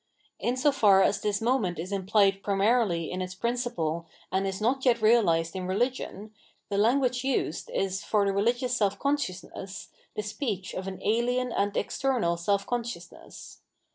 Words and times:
In 0.39 0.57
so 0.57 0.71
far 0.71 1.03
as 1.03 1.21
this 1.21 1.41
moment 1.43 1.77
is 1.77 1.91
implied 1.91 2.41
primarily 2.41 3.11
in 3.11 3.21
its 3.21 3.35
principle 3.35 4.07
and 4.31 4.47
is 4.47 4.59
not 4.59 4.83
yet 4.83 4.99
realised 4.99 5.55
in 5.55 5.67
religion, 5.67 6.33
the 6.69 6.77
language 6.79 7.23
used 7.23 7.69
is, 7.69 8.03
for 8.03 8.25
the 8.25 8.31
rehgious 8.31 8.71
self 8.71 8.97
consciousness, 8.97 9.89
the 10.15 10.23
speech 10.23 10.73
of 10.73 10.87
an 10.87 10.99
alien 11.03 11.51
and 11.51 11.77
external 11.77 12.35
self 12.35 12.65
consciousness. 12.65 13.61